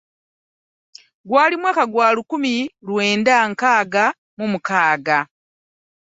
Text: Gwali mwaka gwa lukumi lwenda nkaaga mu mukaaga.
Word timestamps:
Gwali 1.27 1.55
mwaka 1.61 1.83
gwa 1.91 2.07
lukumi 2.15 2.53
lwenda 2.87 3.33
nkaaga 3.51 4.05
mu 4.37 4.45
mukaaga. 4.51 5.17